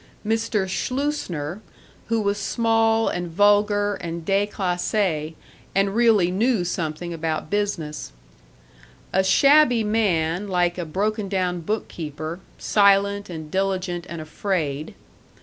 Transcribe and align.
Mr. 0.25 0.67
Schleusner, 0.67 1.61
who 2.07 2.19
was 2.21 2.39
small 2.39 3.07
and 3.07 3.27
vulgar 3.27 3.93
and 4.01 4.25
déclassé 4.25 5.35
and 5.75 5.93
really 5.93 6.31
knew 6.31 6.65
something 6.65 7.13
about 7.13 7.51
business. 7.51 8.11
A 9.13 9.23
shabby 9.23 9.83
man 9.83 10.47
like 10.47 10.79
a 10.79 10.85
broken 10.85 11.29
down 11.29 11.59
bookkeeper, 11.61 12.39
silent 12.57 13.29
and 13.29 13.51
diligent 13.51 14.07
and 14.09 14.19
afraid. 14.19 14.95